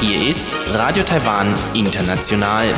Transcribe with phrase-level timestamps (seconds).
[0.00, 2.72] Hier ist Radio Taiwan International.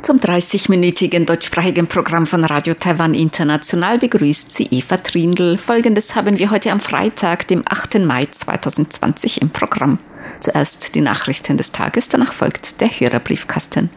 [0.00, 5.58] Zum 30-minütigen deutschsprachigen Programm von Radio Taiwan International begrüßt sie Eva Trindl.
[5.58, 7.98] Folgendes haben wir heute am Freitag, dem 8.
[7.98, 9.98] Mai 2020 im Programm.
[10.40, 13.90] Zuerst die Nachrichten des Tages, danach folgt der Hörerbriefkasten.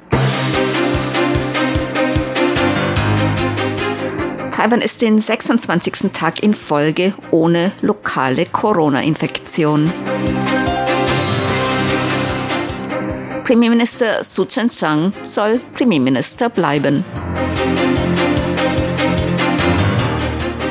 [4.54, 6.12] Taiwan ist den 26.
[6.14, 9.92] Tag in Folge ohne lokale Corona-Infektion.
[13.44, 17.04] Premierminister Su Chen-chang soll Premierminister bleiben.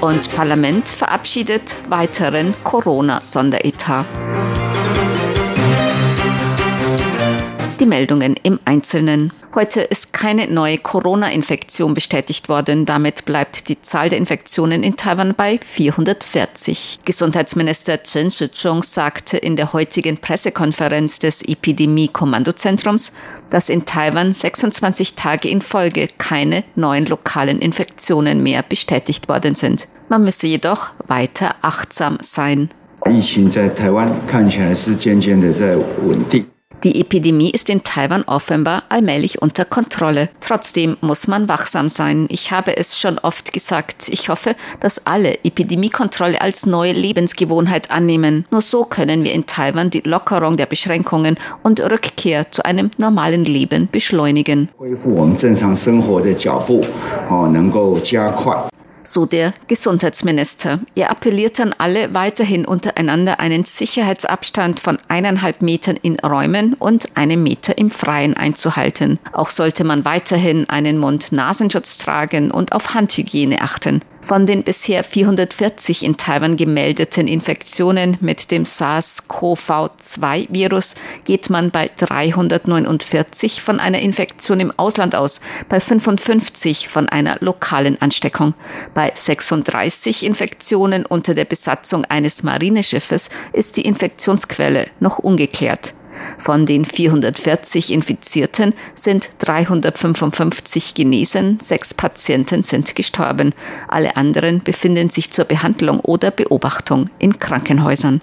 [0.00, 4.06] Und Parlament verabschiedet weiteren Corona-Sonderetat.
[7.81, 9.31] Die Meldungen im Einzelnen.
[9.53, 12.87] Heute ist keine neue Corona-Infektion bestätigt worden.
[12.87, 16.99] Damit bleibt die Zahl der Infektionen in Taiwan bei 440.
[17.05, 23.13] Gesundheitsminister Chen Shih-chung sagte in der heutigen Pressekonferenz des Epidemie-Kommandozentrums,
[23.51, 29.87] dass in Taiwan 26 Tage in Folge keine neuen lokalen Infektionen mehr bestätigt worden sind.
[30.09, 32.69] Man müsse jedoch weiter achtsam sein.
[33.05, 36.43] 疫情在台湾看起来是渐渐的在稳定。
[36.84, 40.28] Die Epidemie ist in Taiwan offenbar allmählich unter Kontrolle.
[40.40, 42.26] Trotzdem muss man wachsam sein.
[42.28, 44.08] Ich habe es schon oft gesagt.
[44.08, 48.46] Ich hoffe, dass alle Epidemiekontrolle als neue Lebensgewohnheit annehmen.
[48.50, 53.44] Nur so können wir in Taiwan die Lockerung der Beschränkungen und Rückkehr zu einem normalen
[53.44, 54.68] Leben beschleunigen
[59.06, 60.80] so der Gesundheitsminister.
[60.94, 67.42] Er appelliert an alle, weiterhin untereinander einen Sicherheitsabstand von eineinhalb Metern in Räumen und einem
[67.42, 69.18] Meter im Freien einzuhalten.
[69.32, 74.00] Auch sollte man weiterhin einen Mund-Nasenschutz tragen und auf Handhygiene achten.
[74.22, 83.60] Von den bisher 440 in Taiwan gemeldeten Infektionen mit dem SARS-CoV-2-Virus geht man bei 349
[83.60, 88.54] von einer Infektion im Ausland aus, bei 55 von einer lokalen Ansteckung.
[88.94, 95.94] Bei 36 Infektionen unter der Besatzung eines Marineschiffes ist die Infektionsquelle noch ungeklärt.
[96.38, 103.54] Von den 440 Infizierten sind 355 genesen, sechs Patienten sind gestorben.
[103.88, 108.20] Alle anderen befinden sich zur Behandlung oder Beobachtung in Krankenhäusern.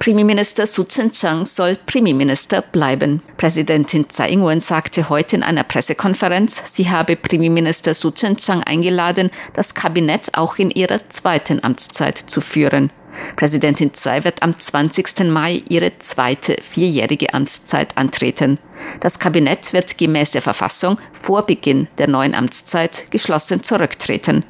[0.00, 3.22] Premierminister Su Chen-chang soll Premierminister bleiben.
[3.36, 9.74] Präsidentin Tsai Ing-wen sagte heute in einer Pressekonferenz, sie habe Premierminister Su Chen-chang eingeladen, das
[9.74, 12.90] Kabinett auch in ihrer zweiten Amtszeit zu führen.
[13.36, 15.20] Präsidentin Tsai wird am 20.
[15.24, 18.58] Mai ihre zweite vierjährige Amtszeit antreten.
[19.00, 24.44] Das Kabinett wird gemäß der Verfassung vor Beginn der neuen Amtszeit geschlossen zurücktreten.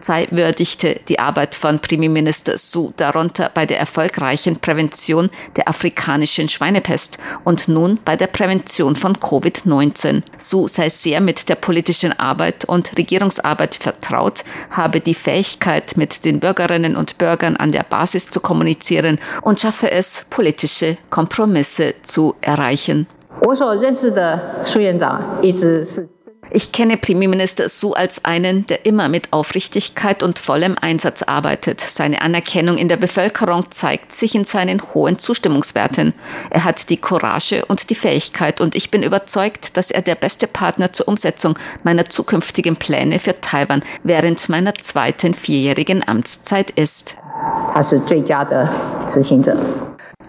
[0.00, 7.18] Tsai würdigte die Arbeit von Premierminister Su darunter bei der erfolgreichen Prävention der afrikanischen Schweinepest
[7.44, 10.22] und nun bei der Prävention von Covid-19.
[10.36, 16.40] Su sei sehr mit der politischen Arbeit und Regierungsarbeit vertraut, habe die Fähigkeit, mit den
[16.40, 23.06] Bürgerinnen und Bürgern an der Basis zu kommunizieren und schaffe es, politische Kompromisse zu erreichen.
[23.40, 26.08] 我所认识的苏院长一直是
[26.51, 31.79] Ich kenne Premierminister Su als einen, der immer mit Aufrichtigkeit und vollem Einsatz arbeitet.
[31.81, 36.13] Seine Anerkennung in der Bevölkerung zeigt sich in seinen hohen Zustimmungswerten.
[36.49, 40.47] Er hat die Courage und die Fähigkeit und ich bin überzeugt, dass er der beste
[40.47, 47.15] Partner zur Umsetzung meiner zukünftigen Pläne für Taiwan während meiner zweiten vierjährigen Amtszeit ist.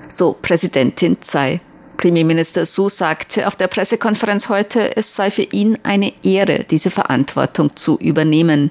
[0.08, 1.60] So Präsidentin Tsai.
[2.00, 7.76] Premierminister Su sagte auf der Pressekonferenz heute, es sei für ihn eine Ehre, diese Verantwortung
[7.76, 8.70] zu übernehmen.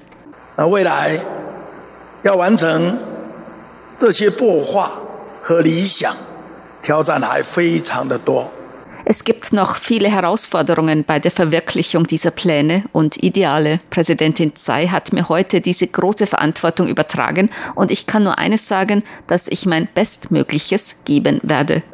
[9.04, 13.78] Es gibt noch viele Herausforderungen bei der Verwirklichung dieser Pläne und Ideale.
[13.90, 19.04] Präsidentin Tsai hat mir heute diese große Verantwortung übertragen und ich kann nur eines sagen,
[19.28, 21.84] dass ich mein Bestmögliches geben werde.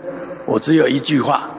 [0.46, 1.50] 我只有一句话：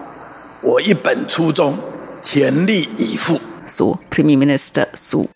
[0.63, 1.77] 我一本初衷，
[2.21, 3.39] 全力以赴。
[3.65, 5.27] So Premierminister Su.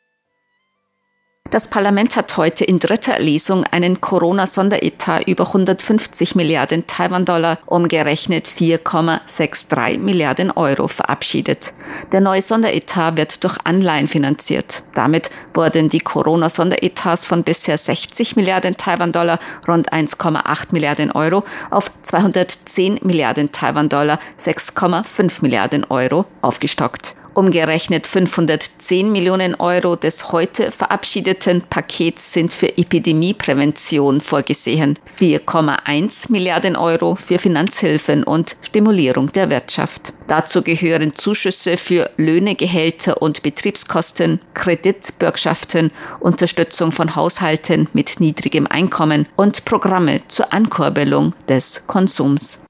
[1.51, 9.99] Das Parlament hat heute in dritter Lesung einen Corona-Sonderetat über 150 Milliarden Taiwan-Dollar, umgerechnet 4,63
[9.99, 11.73] Milliarden Euro, verabschiedet.
[12.13, 14.83] Der neue Sonderetat wird durch Anleihen finanziert.
[14.95, 19.37] Damit wurden die Corona-Sonderetats von bisher 60 Milliarden Taiwan-Dollar,
[19.67, 27.13] rund 1,8 Milliarden Euro, auf 210 Milliarden Taiwan-Dollar, 6,5 Milliarden Euro aufgestockt.
[27.33, 37.15] Umgerechnet 510 Millionen Euro des heute verabschiedeten Pakets sind für Epidemieprävention vorgesehen, 4,1 Milliarden Euro
[37.15, 40.11] für Finanzhilfen und Stimulierung der Wirtschaft.
[40.27, 49.25] Dazu gehören Zuschüsse für Löhne, Gehälter und Betriebskosten, Kreditbürgschaften, Unterstützung von Haushalten mit niedrigem Einkommen
[49.37, 52.65] und Programme zur Ankurbelung des Konsums.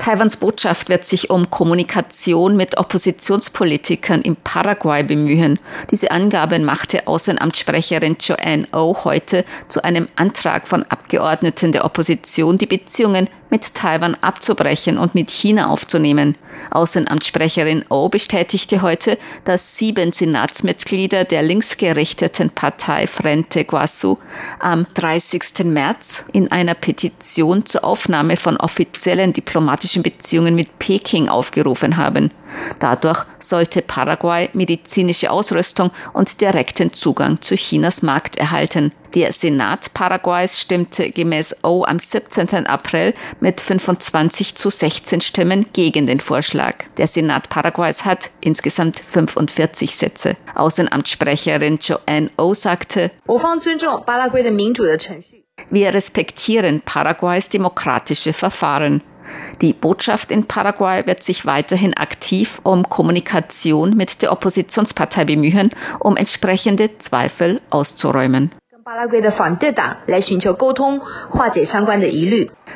[0.00, 5.58] Taiwans Botschaft wird sich um Kommunikation mit Oppositionspolitikern in Paraguay bemühen.
[5.90, 12.56] Diese Angaben machte Außenamtssprecherin Joanne O oh heute zu einem Antrag von Abgeordneten der Opposition,
[12.56, 16.36] die Beziehungen mit Taiwan abzubrechen und mit China aufzunehmen.
[16.70, 24.18] Außenamtssprecherin O bestätigte heute, dass sieben Senatsmitglieder der linksgerichteten Partei Frente Guasu
[24.60, 25.64] am 30.
[25.64, 32.30] März in einer Petition zur Aufnahme von offiziellen diplomatischen Beziehungen mit Peking aufgerufen haben.
[32.78, 38.92] Dadurch sollte Paraguay medizinische Ausrüstung und direkten Zugang zu Chinas Markt erhalten.
[39.14, 42.66] Der Senat Paraguays stimmte gemäß O am 17.
[42.66, 46.76] April mit 25 zu 16 Stimmen gegen den Vorschlag.
[46.96, 50.36] Der Senat Paraguays hat insgesamt 45 Sitze.
[50.54, 53.10] Außenamtssprecherin Joanne O sagte,
[55.68, 59.02] wir respektieren Paraguays demokratische Verfahren.
[59.60, 66.16] Die Botschaft in Paraguay wird sich weiterhin aktiv um Kommunikation mit der Oppositionspartei bemühen, um
[66.16, 68.50] entsprechende Zweifel auszuräumen.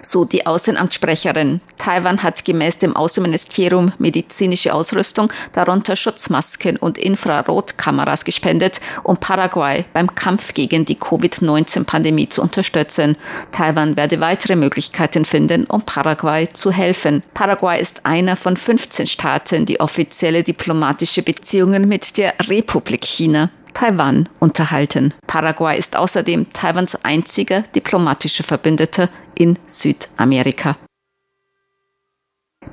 [0.00, 1.60] So die Außenamtssprecherin.
[1.76, 10.14] Taiwan hat gemäß dem Außenministerium medizinische Ausrüstung, darunter Schutzmasken und Infrarotkameras gespendet, um Paraguay beim
[10.14, 13.16] Kampf gegen die Covid-19-Pandemie zu unterstützen.
[13.50, 17.24] Taiwan werde weitere Möglichkeiten finden, um Paraguay zu helfen.
[17.34, 24.28] Paraguay ist einer von 15 Staaten, die offizielle diplomatische Beziehungen mit der Republik China Taiwan
[24.40, 25.12] unterhalten.
[25.26, 30.76] Paraguay ist außerdem Taiwans einziger diplomatischer Verbündeter in Südamerika.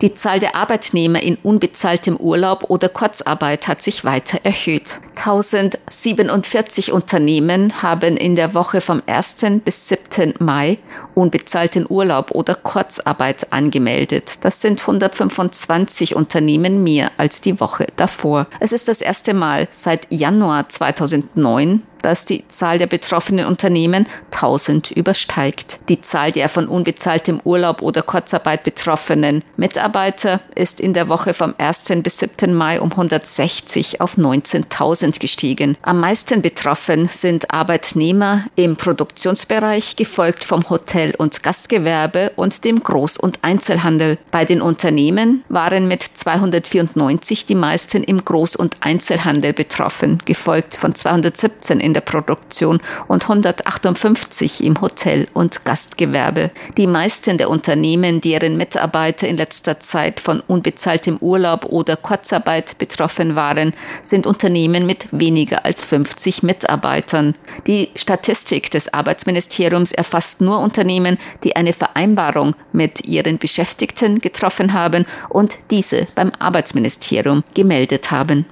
[0.01, 4.99] Die Zahl der Arbeitnehmer in unbezahltem Urlaub oder Kurzarbeit hat sich weiter erhöht.
[5.15, 9.35] 1047 Unternehmen haben in der Woche vom 1.
[9.63, 10.33] bis 7.
[10.39, 10.79] Mai
[11.13, 14.43] unbezahlten Urlaub oder Kurzarbeit angemeldet.
[14.43, 18.47] Das sind 125 Unternehmen mehr als die Woche davor.
[18.59, 24.91] Es ist das erste Mal seit Januar 2009, dass die Zahl der betroffenen Unternehmen 1000
[24.91, 25.79] übersteigt.
[25.89, 31.53] Die Zahl der von unbezahltem Urlaub oder Kurzarbeit betroffenen Mitarbeiter ist in der Woche vom
[31.57, 31.85] 1.
[32.03, 32.53] bis 7.
[32.53, 35.77] Mai um 160 auf 19.000 gestiegen.
[35.81, 43.19] Am meisten betroffen sind Arbeitnehmer im Produktionsbereich, gefolgt vom Hotel- und Gastgewerbe und dem Groß-
[43.19, 44.17] und Einzelhandel.
[44.31, 50.95] Bei den Unternehmen waren mit 294 die meisten im Groß- und Einzelhandel betroffen, gefolgt von
[50.95, 52.79] 217 in in der Produktion
[53.09, 56.49] und 158 im Hotel- und Gastgewerbe.
[56.77, 63.35] Die meisten der Unternehmen, deren Mitarbeiter in letzter Zeit von unbezahltem Urlaub oder Kurzarbeit betroffen
[63.35, 63.73] waren,
[64.03, 67.35] sind Unternehmen mit weniger als 50 Mitarbeitern.
[67.67, 75.05] Die Statistik des Arbeitsministeriums erfasst nur Unternehmen, die eine Vereinbarung mit ihren Beschäftigten getroffen haben
[75.27, 78.45] und diese beim Arbeitsministerium gemeldet haben.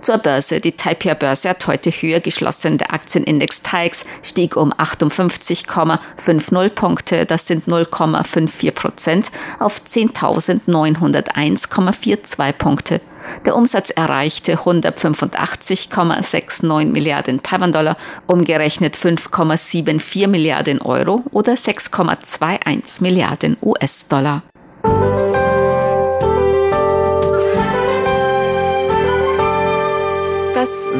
[0.00, 0.60] Zur Börse.
[0.60, 2.78] Die Taipei-Börse hat heute höher geschlossen.
[2.78, 13.00] Der Aktienindex TAIX stieg um 58,50 Punkte, das sind 0,54 Prozent, auf 10.901,42 Punkte.
[13.44, 24.42] Der Umsatz erreichte 185,69 Milliarden Taiwan-Dollar, umgerechnet 5,74 Milliarden Euro oder 6,21 Milliarden US-Dollar.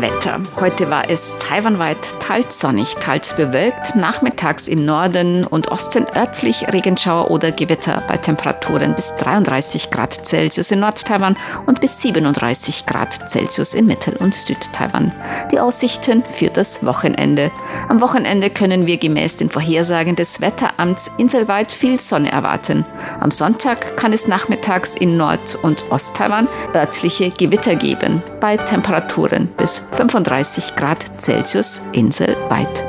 [0.01, 0.10] Bembe.
[0.31, 0.41] Wetter.
[0.61, 3.97] Heute war es taiwanweit teils sonnig, teils bewölkt.
[3.97, 10.71] Nachmittags im Norden und Osten örtlich Regenschauer oder Gewitter bei Temperaturen bis 33 Grad Celsius
[10.71, 15.13] in Nord-Taiwan und bis 37 Grad Celsius in Mittel- und Süd-Taiwan.
[15.51, 17.51] Die Aussichten für das Wochenende.
[17.89, 22.85] Am Wochenende können wir gemäß den Vorhersagen des Wetteramts inselweit viel Sonne erwarten.
[23.21, 29.81] Am Sonntag kann es nachmittags in Nord- und Ost-Taiwan örtliche Gewitter geben bei Temperaturen bis
[29.93, 32.85] 35 Grad Celsius inselweit.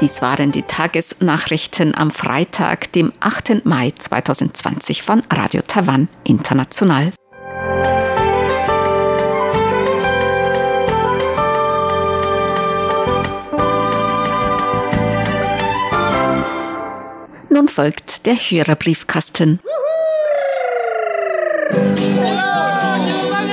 [0.00, 3.64] Dies waren die Tagesnachrichten am Freitag, dem 8.
[3.64, 7.12] Mai 2020 von Radio Taiwan International.
[17.56, 19.60] nun folgt der Hörerbriefkasten.
[21.76, 21.82] 不
[22.24, 23.52] 要了，怎了办呢？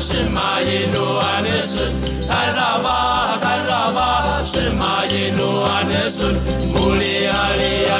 [0.00, 1.92] 是嘛一路安顺？
[2.28, 2.60] 达拉，
[6.96, 7.92] 里阿里呀。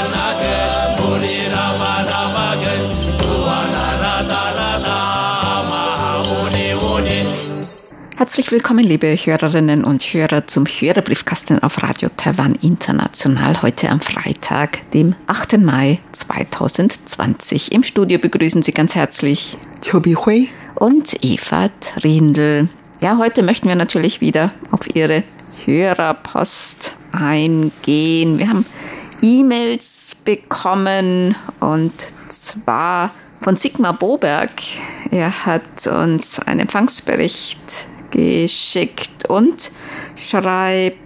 [8.22, 13.60] Herzlich willkommen, liebe Hörerinnen und Hörer, zum Hörerbriefkasten auf Radio Taiwan International.
[13.62, 15.58] Heute am Freitag, dem 8.
[15.58, 17.72] Mai 2020.
[17.72, 22.68] Im Studio begrüßen Sie ganz herzlich Chobi Hui und Eva Trindl.
[23.02, 25.24] Ja, heute möchten wir natürlich wieder auf Ihre
[25.64, 28.38] Hörerpost eingehen.
[28.38, 28.66] Wir haben
[29.20, 33.10] E-Mails bekommen und zwar
[33.40, 34.52] von Sigmar Boberg.
[35.10, 39.72] Er hat uns einen Empfangsbericht geschickt und
[40.16, 41.02] schreibt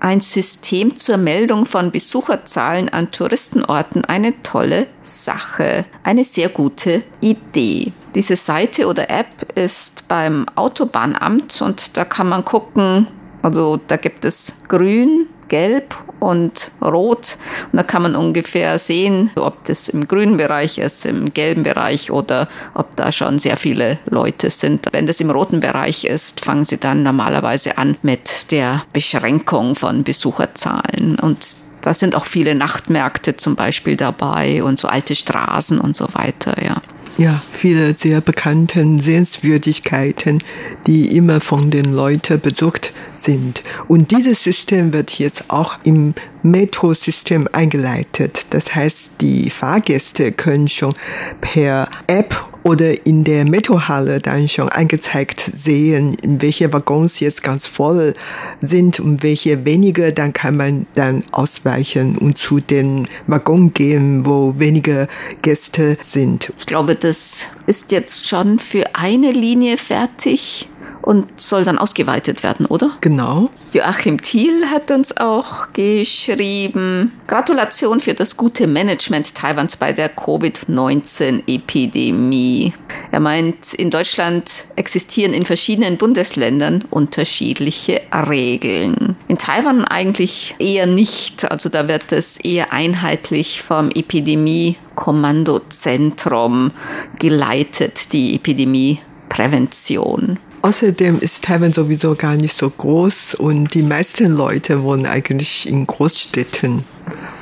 [0.00, 7.92] ein System zur Meldung von Besucherzahlen an Touristenorten eine tolle Sache, eine sehr gute Idee.
[8.14, 13.06] Diese Seite oder App ist beim Autobahnamt und da kann man gucken,
[13.42, 17.36] also da gibt es grün, gelb und rot.
[17.70, 22.10] Und da kann man ungefähr sehen, ob das im grünen Bereich ist, im gelben Bereich
[22.10, 24.86] oder ob da schon sehr viele Leute sind.
[24.92, 30.04] Wenn das im roten Bereich ist, fangen sie dann normalerweise an mit der Beschränkung von
[30.04, 31.18] Besucherzahlen.
[31.20, 31.46] Und
[31.82, 36.64] da sind auch viele Nachtmärkte zum Beispiel dabei und so alte Straßen und so weiter,
[36.64, 36.80] ja.
[37.18, 40.42] Ja, viele sehr bekannte Sehenswürdigkeiten,
[40.86, 43.62] die immer von den Leuten besucht sind.
[43.86, 48.46] Und dieses System wird jetzt auch im Metro-System eingeleitet.
[48.50, 50.94] Das heißt, die Fahrgäste können schon
[51.40, 57.66] per App oder in der Metrohalle dann schon angezeigt sehen, in welche Waggons jetzt ganz
[57.66, 58.14] voll
[58.60, 64.54] sind und welche weniger, dann kann man dann ausweichen und zu den Waggons gehen, wo
[64.58, 65.08] weniger
[65.42, 66.52] Gäste sind.
[66.58, 70.68] Ich glaube, das ist jetzt schon für eine Linie fertig
[71.02, 72.90] und soll dann ausgeweitet werden, oder?
[73.00, 73.48] Genau.
[73.72, 82.72] Joachim Thiel hat uns auch geschrieben, Gratulation für das gute Management Taiwans bei der Covid-19-Epidemie.
[83.10, 89.16] Er meint, in Deutschland existieren in verschiedenen Bundesländern unterschiedliche Regeln.
[89.28, 91.50] In Taiwan eigentlich eher nicht.
[91.50, 96.70] Also da wird es eher einheitlich vom Epidemie-Kommandozentrum
[97.18, 100.38] geleitet, die Epidemieprävention.
[100.62, 105.86] Außerdem ist Taiwan sowieso gar nicht so groß und die meisten Leute wohnen eigentlich in
[105.88, 106.84] Großstädten.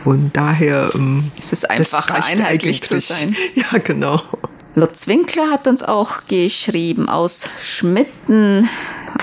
[0.07, 3.37] Und daher ähm, ist es einfacher, einheitlich zu sein.
[3.55, 4.23] Ja, genau.
[4.75, 8.69] Lutz Winkler hat uns auch geschrieben aus Schmitten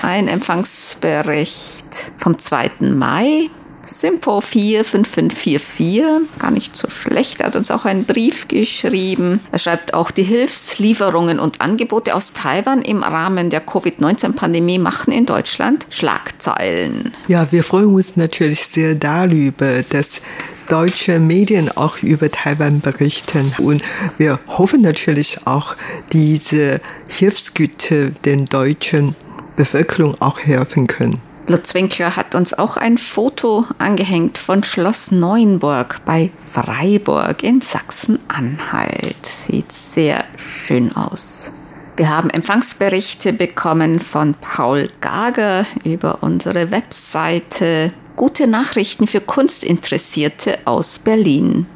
[0.02, 2.70] ein Empfangsbericht vom 2.
[2.80, 3.48] Mai.
[3.88, 9.40] Simpo 45544, gar nicht so schlecht, er hat uns auch einen Brief geschrieben.
[9.50, 15.26] Er schreibt auch, die Hilfslieferungen und Angebote aus Taiwan im Rahmen der Covid-19-Pandemie machen in
[15.26, 17.14] Deutschland Schlagzeilen.
[17.28, 20.20] Ja, wir freuen uns natürlich sehr darüber, dass
[20.68, 23.54] deutsche Medien auch über Taiwan berichten.
[23.58, 23.82] Und
[24.18, 25.74] wir hoffen natürlich auch,
[26.12, 29.16] diese Hilfsgüter den deutschen
[29.56, 31.20] Bevölkerung auch helfen können.
[31.48, 39.24] Lutz Winkler hat uns auch ein Foto angehängt von Schloss Neuenburg bei Freiburg in Sachsen-Anhalt.
[39.24, 41.52] Sieht sehr schön aus.
[41.96, 47.92] Wir haben Empfangsberichte bekommen von Paul Gager über unsere Webseite.
[48.14, 51.66] Gute Nachrichten für Kunstinteressierte aus Berlin.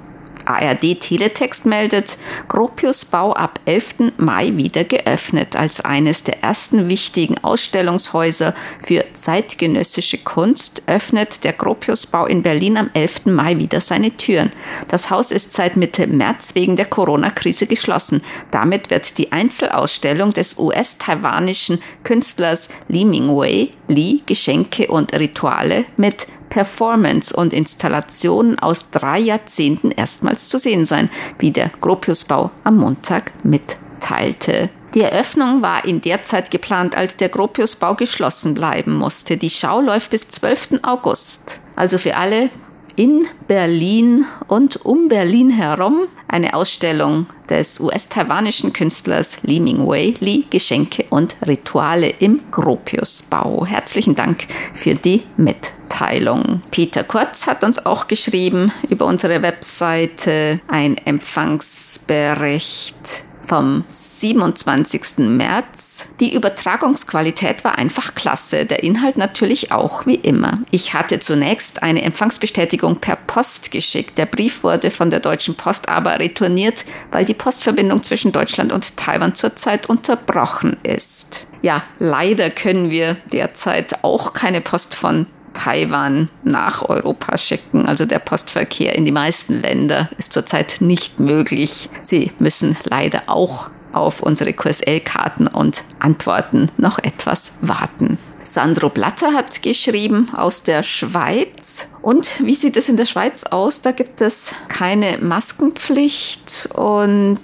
[0.47, 2.19] ARD Teletext meldet,
[2.49, 4.13] Gropius Bau ab 11.
[4.19, 12.07] Mai wieder geöffnet als eines der ersten wichtigen Ausstellungshäuser für zeitgenössische Kunst öffnet der Gropius
[12.07, 13.27] Bau in Berlin am 11.
[13.27, 14.53] Mai wieder seine Türen.
[14.89, 18.23] Das Haus ist seit Mitte März wegen der Corona-Krise geschlossen.
[18.51, 27.35] Damit wird die Einzelausstellung des US-taiwanischen Künstlers Li Mingwei, Li Geschenke und Rituale mit Performance
[27.35, 34.69] und Installationen aus drei Jahrzehnten erstmals zu sehen sein, wie der Gropiusbau am Montag mitteilte.
[34.93, 39.39] Die Eröffnung war in der Zeit geplant, als der Gropiusbau geschlossen bleiben musste.
[39.39, 40.81] Die Schau läuft bis 12.
[40.83, 41.63] August.
[41.75, 42.51] Also für alle
[42.97, 51.05] in Berlin und um Berlin herum eine Ausstellung des US-taiwanischen Künstlers Li Mingwei, Li Geschenke
[51.11, 53.67] und Rituale im Gropiusbau.
[53.67, 56.63] Herzlichen Dank für die Mitteilung.
[56.71, 65.19] Peter Kurz hat uns auch geschrieben über unsere Webseite ein Empfangsbericht vom 27.
[65.19, 66.07] März.
[66.21, 70.61] Die Übertragungsqualität war einfach klasse, der Inhalt natürlich auch wie immer.
[70.71, 74.19] Ich hatte zunächst eine Empfangsbestätigung per Post geschickt.
[74.19, 78.97] Der Brief wurde von der Deutschen Post aber retourniert, weil die Postverbindung zwischen Deutschland und
[78.97, 81.47] Taiwan zurzeit unterbrochen ist.
[81.63, 87.87] Ja, leider können wir derzeit auch keine Post von Taiwan nach Europa schicken.
[87.87, 91.89] Also der Postverkehr in die meisten Länder ist zurzeit nicht möglich.
[92.03, 98.19] Sie müssen leider auch auf unsere QSL-Karten und Antworten noch etwas warten.
[98.45, 101.89] Sandro Blatter hat geschrieben aus der Schweiz.
[102.03, 103.81] Und wie sieht es in der Schweiz aus?
[103.81, 107.41] Da gibt es keine Maskenpflicht und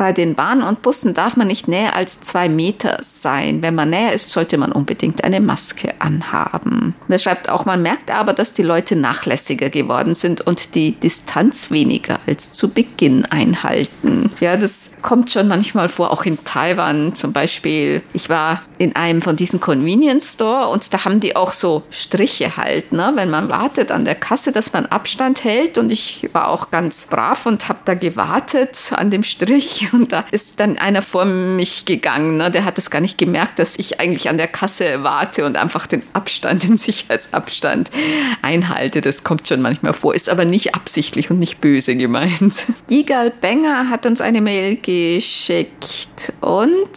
[0.00, 3.60] bei den Bahnen und Bussen darf man nicht näher als zwei Meter sein.
[3.60, 6.94] Wenn man näher ist, sollte man unbedingt eine Maske anhaben.
[7.06, 10.92] Und er schreibt auch, man merkt aber, dass die Leute nachlässiger geworden sind und die
[10.92, 14.30] Distanz weniger als zu Beginn einhalten.
[14.40, 18.02] Ja, das kommt schon manchmal vor, auch in Taiwan zum Beispiel.
[18.14, 22.56] Ich war in einem von diesen Convenience Store und da haben die auch so Striche
[22.56, 23.12] halt, ne?
[23.16, 27.04] wenn man wartet an der Kasse, dass man Abstand hält und ich war auch ganz
[27.04, 31.84] brav und habe da gewartet an dem Strich und da ist dann einer vor mich
[31.84, 32.50] gegangen, ne?
[32.50, 35.86] der hat es gar nicht gemerkt, dass ich eigentlich an der Kasse warte und einfach
[35.86, 37.90] den Abstand, den Sicherheitsabstand
[38.40, 39.02] einhalte.
[39.02, 42.54] Das kommt schon manchmal vor, ist aber nicht absichtlich und nicht böse gemeint.
[42.88, 46.88] Gigal Benger hat uns eine Mail geschickt und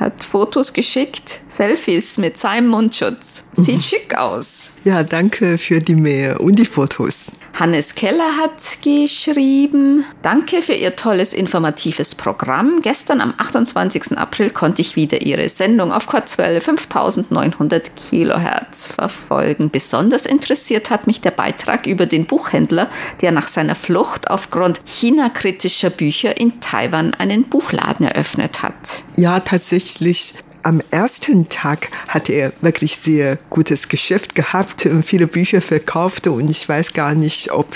[0.00, 3.44] hat Fotos geschickt, Selfies mit seinem Mundschutz.
[3.56, 4.70] Sieht schick aus.
[4.84, 7.26] Ja, danke für die Mail und die Fotos.
[7.58, 12.80] Hannes Keller hat geschrieben, danke für Ihr tolles informatives Programm.
[12.82, 14.18] Gestern am 28.
[14.18, 19.70] April konnte ich wieder Ihre Sendung auf Kurzwelle 5900 Kilohertz verfolgen.
[19.70, 22.90] Besonders interessiert hat mich der Beitrag über den Buchhändler,
[23.22, 29.02] der nach seiner Flucht aufgrund China-kritischer Bücher in Taiwan einen Buchladen eröffnet hat.
[29.16, 30.34] Ja, tatsächlich
[30.66, 36.50] am ersten Tag hat er wirklich sehr gutes Geschäft gehabt und viele Bücher verkauft und
[36.50, 37.68] ich weiß gar nicht, ob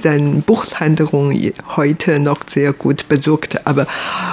[0.00, 1.38] seine Buchhandlung
[1.76, 3.66] heute noch sehr gut besucht.
[3.66, 3.86] Aber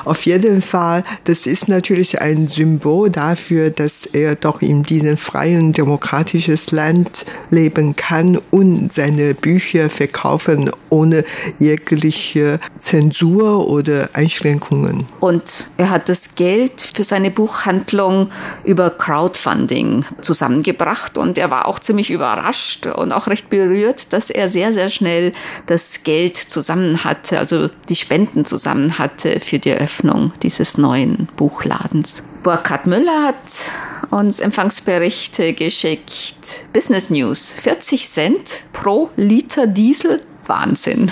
[0.05, 5.73] auf jeden Fall, das ist natürlich ein Symbol dafür, dass er doch in diesem freien,
[5.73, 11.25] demokratischen Land leben kann und seine Bücher verkaufen ohne
[11.59, 15.05] jegliche Zensur oder Einschränkungen.
[15.19, 18.29] Und er hat das Geld für seine Buchhandlung Entwicklung
[18.63, 24.49] über Crowdfunding zusammengebracht und er war auch ziemlich überrascht und auch recht berührt, dass er
[24.49, 25.33] sehr, sehr schnell
[25.65, 32.23] das Geld zusammen hatte, also die Spenden zusammen hatte für die Eröffnung dieses neuen Buchladens.
[32.43, 33.35] Burkhard Müller hat
[34.11, 36.65] uns Empfangsberichte geschickt.
[36.73, 41.11] Business News, 40 Cent pro Liter Diesel, Wahnsinn.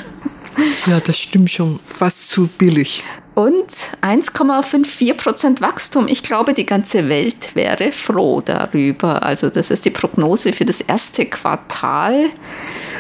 [0.86, 1.80] Ja, das stimmt schon.
[1.84, 3.04] Fast zu billig
[3.36, 3.70] und
[4.02, 6.08] 1,54 Prozent Wachstum.
[6.08, 9.24] Ich glaube, die ganze Welt wäre froh darüber.
[9.24, 12.30] Also das ist die Prognose für das erste Quartal.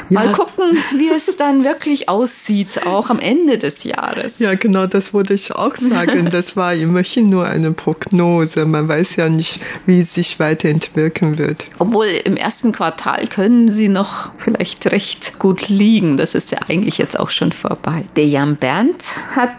[0.10, 0.32] Mal ja.
[0.34, 4.39] gucken, wie es dann wirklich aussieht, auch am Ende des Jahres.
[4.39, 6.30] Ja, genau, das wollte ich auch sagen.
[6.36, 8.65] Das war immerhin nur eine Prognose.
[8.65, 11.65] Man weiß ja nicht, wie es sich weiterentwickeln wird.
[11.80, 16.17] Obwohl im ersten Quartal können sie noch vielleicht recht gut liegen.
[16.17, 18.04] Das ist ja eigentlich jetzt auch schon vorbei.
[18.17, 19.54] Der Jan Berndt hat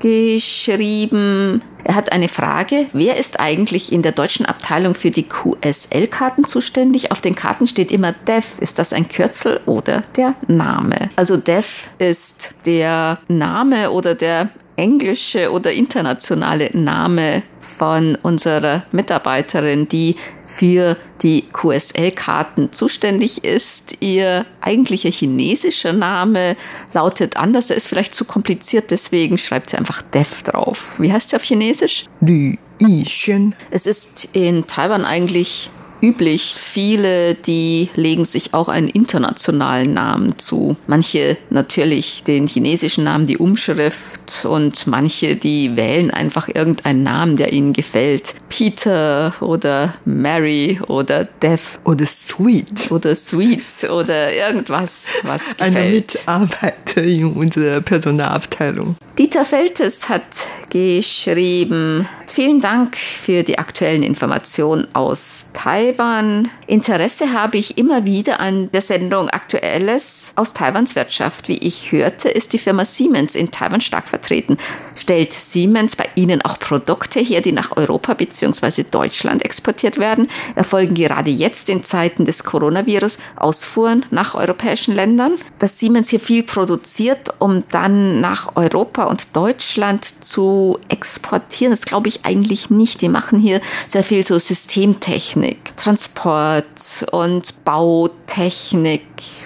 [0.00, 2.86] geschrieben, er hat eine Frage.
[2.92, 7.12] Wer ist eigentlich in der deutschen Abteilung für die QSL-Karten zuständig?
[7.12, 8.58] Auf den Karten steht immer DEF.
[8.60, 11.10] Ist das ein Kürzel oder der Name?
[11.16, 20.16] Also DEF ist der Name oder der englische oder internationale Name von unserer Mitarbeiterin, die
[20.44, 23.96] für die QSL-Karten zuständig ist.
[24.00, 26.56] Ihr eigentlicher chinesischer Name
[26.92, 31.00] lautet anders, der ist vielleicht zu kompliziert, deswegen schreibt sie einfach Dev drauf.
[31.00, 32.04] Wie heißt sie auf Chinesisch?
[32.20, 33.54] Lü Yixuan.
[33.70, 35.70] Es ist in Taiwan eigentlich
[36.02, 36.54] üblich.
[36.56, 40.76] Viele, die legen sich auch einen internationalen Namen zu.
[40.86, 47.52] Manche natürlich den chinesischen Namen, die Umschrift und manche, die wählen einfach irgendeinen Namen, der
[47.52, 48.34] ihnen gefällt.
[48.48, 51.78] Peter oder Mary oder Dev.
[51.84, 52.90] Oder Sweet.
[52.90, 55.76] Oder Sweet oder irgendwas, was gefällt.
[55.76, 58.96] Eine Mitarbeiter in unserer Personalabteilung.
[59.18, 60.22] Dieter Feltes hat
[60.70, 65.85] geschrieben, vielen Dank für die aktuellen Informationen aus Thailand.
[65.86, 71.46] Taiwan Interesse habe ich immer wieder an der Sendung Aktuelles aus Taiwans Wirtschaft.
[71.46, 74.56] Wie ich hörte, ist die Firma Siemens in Taiwan stark vertreten.
[74.96, 78.84] Stellt Siemens bei Ihnen auch Produkte her, die nach Europa bzw.
[78.90, 80.28] Deutschland exportiert werden?
[80.56, 85.36] Erfolgen gerade jetzt in Zeiten des Coronavirus Ausfuhren nach europäischen Ländern?
[85.60, 92.08] Dass Siemens hier viel produziert, um dann nach Europa und Deutschland zu exportieren, das glaube
[92.08, 93.02] ich eigentlich nicht.
[93.02, 99.02] Die machen hier sehr viel so Systemtechnik, Transport und Bautechnik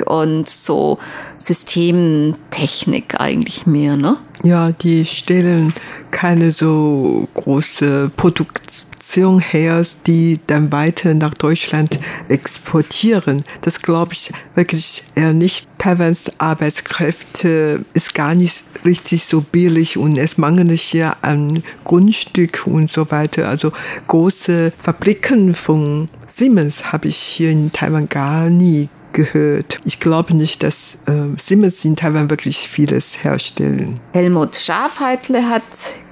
[0.06, 0.98] und so
[1.38, 4.16] Systemtechnik eigentlich mehr, ne?
[4.42, 5.74] Ja, die stellen
[6.10, 13.44] keine so große Produktion her, die dann weiter nach Deutschland exportieren.
[13.60, 15.66] Das glaube ich wirklich eher nicht.
[15.78, 22.90] Taiwans Arbeitskräfte ist gar nicht richtig so billig und es mangelt hier an Grundstück und
[22.90, 23.48] so weiter.
[23.48, 23.72] Also
[24.06, 26.06] große Fabriken von
[26.40, 29.78] Siemens habe ich hier in Taiwan gar nie gehört.
[29.84, 34.00] Ich glaube nicht, dass äh, Siemens in Taiwan wirklich vieles herstellen.
[34.14, 35.62] Helmut Schafheitle hat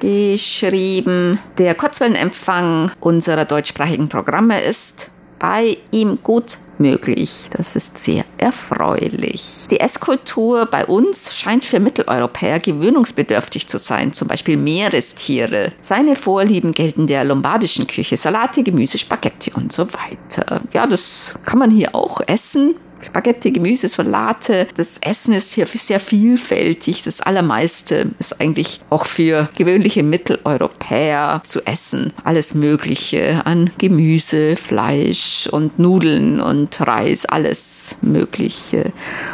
[0.01, 7.49] geschrieben, der Kurzwellenempfang unserer deutschsprachigen Programme ist bei ihm gut möglich.
[7.57, 9.67] Das ist sehr erfreulich.
[9.71, 15.73] Die Esskultur bei uns scheint für Mitteleuropäer gewöhnungsbedürftig zu sein, zum Beispiel Meerestiere.
[15.81, 20.61] Seine Vorlieben gelten der lombardischen Küche, Salate, Gemüse, Spaghetti und so weiter.
[20.73, 22.75] Ja, das kann man hier auch essen.
[23.03, 24.69] Spaghetti, Gemüse, Salate.
[24.77, 27.03] Das Essen ist hier sehr vielfältig.
[27.03, 32.13] Das Allermeiste ist eigentlich auch für gewöhnliche Mitteleuropäer zu essen.
[32.25, 38.93] Alles Mögliche an Gemüse, Fleisch und Nudeln und Reis, alles Mögliche.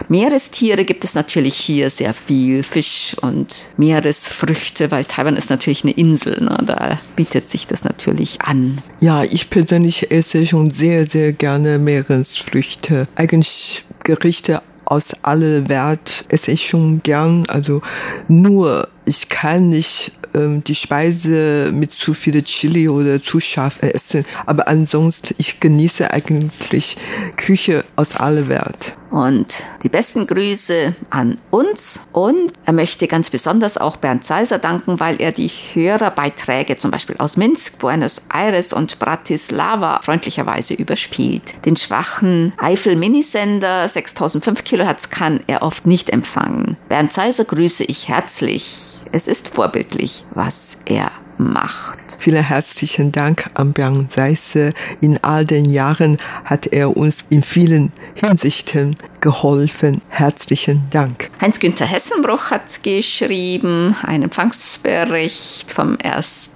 [0.09, 2.63] Meerestiere gibt es natürlich hier sehr viel.
[2.63, 6.41] Fisch und Meeresfrüchte, weil Taiwan ist natürlich eine Insel.
[6.41, 6.59] Ne?
[6.67, 8.79] Da bietet sich das natürlich an.
[9.01, 13.07] Ja, ich persönlich esse schon sehr, sehr gerne Meeresfrüchte.
[13.15, 13.54] Eigentlich
[14.03, 17.45] Gerichte aus aller Welt esse ich schon gern.
[17.49, 17.81] Also
[18.29, 24.25] nur ich kann nicht ähm, die Speise mit zu viel Chili oder zu scharf essen.
[24.47, 26.97] Aber ansonsten, ich genieße eigentlich
[27.37, 28.95] Küche aus aller Welt.
[29.15, 32.01] Und die besten Grüße an uns.
[32.11, 37.15] Und er möchte ganz besonders auch Bernd Seiser danken, weil er die Hörerbeiträge zum Beispiel
[37.19, 41.65] aus Minsk, Buenos Aires und Bratislava freundlicherweise überspielt.
[41.65, 46.77] Den schwachen Eifel-Minisender 6005 Kilohertz kann er oft nicht empfangen.
[46.89, 49.05] Bernd Seiser grüße ich herzlich.
[49.13, 52.17] Es ist vorbildlich, was er macht.
[52.19, 54.73] Vielen herzlichen Dank an Bernd Seisse.
[55.01, 60.03] In all den Jahren hat er uns in vielen Hinsichten geholfen.
[60.11, 61.31] Herzlichen Dank.
[61.41, 66.51] Heinz-Günther Hessenbruch hat geschrieben, einen Empfangsbericht vom 1.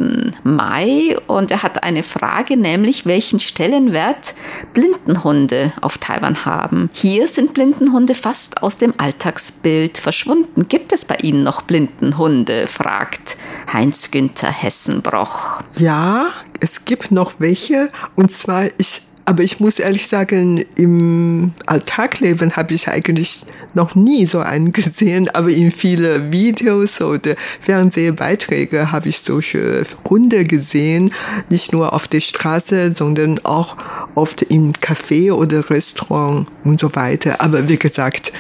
[0.45, 4.35] Mai und er hat eine Frage, nämlich welchen Stellenwert
[4.75, 6.91] Blindenhunde auf Taiwan haben.
[6.93, 10.69] Hier sind Blindenhunde fast aus dem Alltagsbild verschwunden.
[10.69, 12.67] Gibt es bei Ihnen noch Blindenhunde?
[12.67, 13.39] fragt
[13.73, 15.63] Heinz-Günther Hessenbroch.
[15.79, 16.29] Ja,
[16.61, 17.89] es gibt noch welche.
[18.17, 23.43] Und zwar, ich aber ich muss ehrlich sagen, im Alltagleben habe ich eigentlich
[23.75, 30.45] noch nie so einen gesehen, aber in vielen Videos oder Fernsehbeiträge habe ich solche Hunde
[30.45, 31.13] gesehen,
[31.51, 33.77] nicht nur auf der Straße, sondern auch
[34.15, 37.43] oft im Café oder Restaurant und so weiter.
[37.43, 38.33] Aber wie gesagt,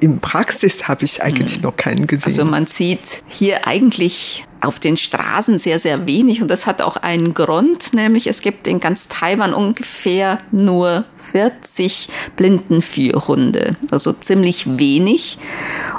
[0.00, 1.62] in Praxis habe ich eigentlich hm.
[1.62, 2.26] noch keinen gesehen.
[2.26, 6.42] Also man sieht hier eigentlich auf den Straßen sehr, sehr wenig.
[6.42, 12.08] Und das hat auch einen Grund, nämlich es gibt in ganz Taiwan ungefähr nur 40
[12.36, 15.38] Blindenführhunde, also ziemlich wenig.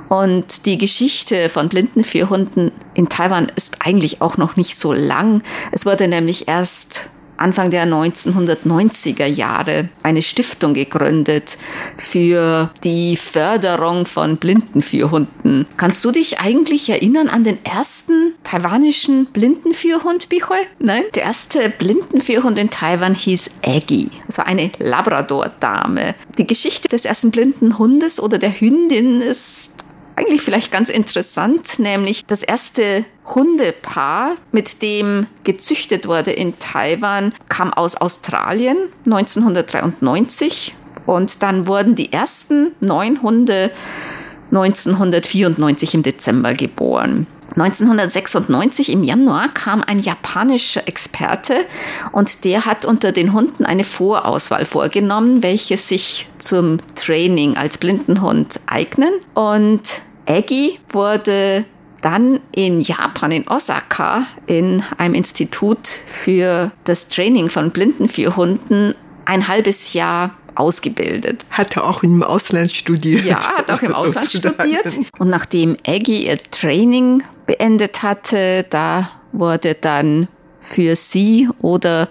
[0.09, 5.41] Und die Geschichte von Blindenführhunden in Taiwan ist eigentlich auch noch nicht so lang.
[5.71, 11.57] Es wurde nämlich erst Anfang der 1990er Jahre eine Stiftung gegründet
[11.97, 15.65] für die Förderung von Blindenführhunden.
[15.77, 20.57] Kannst du dich eigentlich erinnern an den ersten taiwanischen Blindenführhund, Bichol?
[20.79, 21.03] Nein?
[21.15, 24.09] Der erste Blindenführhund in Taiwan hieß Aggie.
[24.27, 26.15] Es war eine Labrador-Dame.
[26.37, 29.84] Die Geschichte des ersten blinden Hundes oder der Hündin ist
[30.15, 37.73] eigentlich vielleicht ganz interessant, nämlich das erste Hundepaar, mit dem gezüchtet wurde in Taiwan, kam
[37.73, 40.73] aus Australien 1993
[41.05, 43.71] und dann wurden die ersten neun Hunde
[44.51, 47.27] 1994 im Dezember geboren.
[47.55, 51.65] 1996 im Januar kam ein japanischer Experte
[52.11, 58.59] und der hat unter den Hunden eine Vorauswahl vorgenommen, welche sich zum Training als Blindenhund
[58.67, 59.13] eignen.
[59.33, 61.63] Und Aggie wurde
[62.01, 69.93] dann in Japan, in Osaka, in einem Institut für das Training von Blindenführhunden ein halbes
[69.93, 71.45] Jahr ausgebildet.
[71.49, 73.25] Hat er auch im Ausland studiert.
[73.25, 74.85] Ja, hat auch im Ausland studiert.
[75.17, 80.27] Und nachdem Aggie ihr Training beendet hatte, da wurde dann
[80.59, 82.09] für sie oder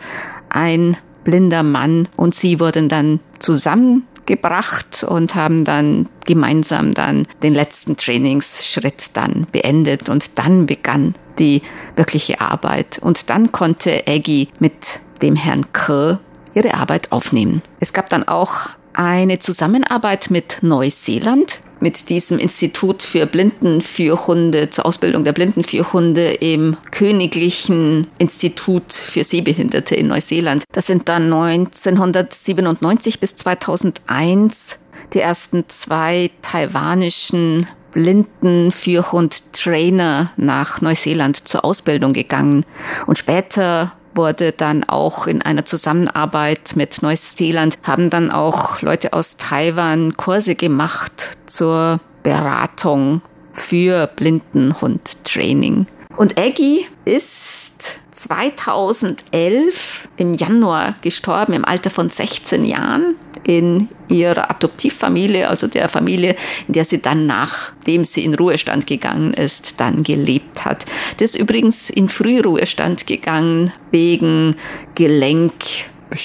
[0.48, 7.96] ein blinder Mann und sie wurden dann zusammengebracht und haben dann gemeinsam dann den letzten
[7.96, 11.62] Trainingsschritt dann beendet und dann begann die
[11.96, 16.20] wirkliche Arbeit und dann konnte Aggie mit dem Herrn Kerr
[16.54, 17.62] ihre Arbeit aufnehmen.
[17.80, 25.24] Es gab dann auch eine Zusammenarbeit mit Neuseeland, mit diesem Institut für Blindenführhunde zur Ausbildung
[25.24, 30.64] der Blindenführhunde im Königlichen Institut für Sehbehinderte in Neuseeland.
[30.72, 34.78] Das sind dann 1997 bis 2001
[35.12, 42.64] die ersten zwei taiwanischen Blindenführhund-Trainer nach Neuseeland zur Ausbildung gegangen.
[43.06, 49.36] Und später wurde dann auch in einer Zusammenarbeit mit Neuseeland, haben dann auch Leute aus
[49.36, 53.22] Taiwan Kurse gemacht zur Beratung
[53.52, 55.86] für Blindenhundtraining.
[56.16, 63.16] Und Aggie ist 2011 im Januar gestorben, im Alter von 16 Jahren
[63.46, 69.34] in ihrer Adoptivfamilie, also der Familie, in der sie dann, nachdem sie in Ruhestand gegangen
[69.34, 70.86] ist, dann gelebt hat.
[71.18, 74.56] Das ist übrigens in Frühruhestand gegangen wegen
[74.94, 75.52] Gelenk.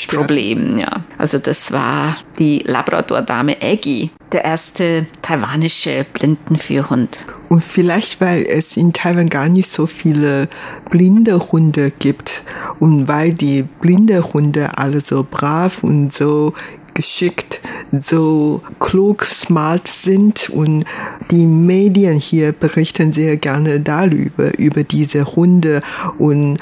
[0.08, 1.04] Problemen, ja.
[1.18, 7.26] Also das war die Labrador-Dame Aggie, der erste taiwanische Blindenführhund.
[7.50, 10.48] Und vielleicht, weil es in Taiwan gar nicht so viele
[10.92, 12.44] blinde Hunde gibt
[12.80, 16.54] und weil die blinde Hunde alle so brav und so
[17.00, 17.62] geschickt,
[17.94, 20.84] so klug, smart sind und
[21.32, 25.82] die Medien hier berichten sehr gerne darüber, über diese Hunde
[26.18, 26.58] und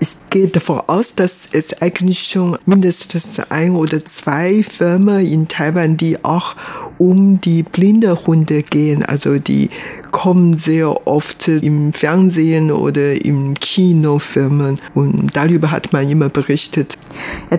[0.00, 5.96] ich gehe davon aus, dass es eigentlich schon mindestens ein oder zwei Firmen in Taiwan,
[5.96, 6.54] die auch
[6.98, 9.04] um die blinde Hunde gehen.
[9.04, 9.70] Also die
[10.10, 16.96] kommen sehr oft im Fernsehen oder im Kinofilmen und darüber hat man immer berichtet.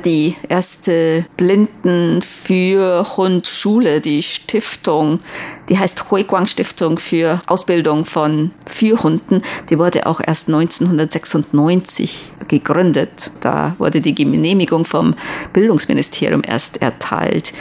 [0.05, 5.19] Die erste Blinden für Hund Schule, die Stiftung,
[5.69, 13.31] die heißt Huiguang Stiftung für Ausbildung von Führhunden, die wurde auch erst 1996 gegründet.
[13.41, 15.15] Da wurde die Genehmigung vom
[15.53, 17.53] Bildungsministerium erst erteilt.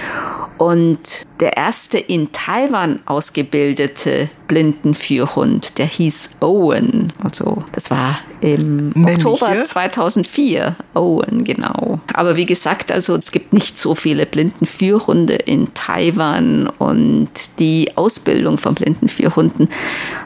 [0.56, 7.12] Und der erste in Taiwan ausgebildete Blindenführhund, der hieß Owen.
[7.22, 9.28] Also das war im Männliche?
[9.28, 10.76] Oktober 2004.
[10.94, 12.00] Owen, genau.
[12.14, 18.58] Aber wie gesagt, also es gibt nicht so viele Blindenführhunde in Taiwan und die Ausbildung
[18.58, 19.68] von Blindenführhunden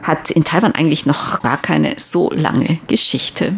[0.02, 3.54] hat in Taiwan eigentlich noch gar keine so lange Geschichte.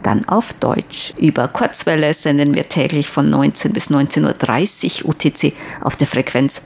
[0.04, 1.14] dann auf Deutsch.
[1.18, 6.62] Über Kurzwelle senden wir täglich von 19 bis 19.30 Uhr UTC auf der Frequenz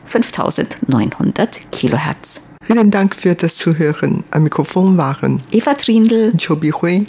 [0.87, 2.41] 1900 Kilohertz.
[2.63, 4.23] Vielen Dank für das Zuhören.
[4.31, 7.03] Am Mikrofon waren Eva Trindl und Chobi Hui.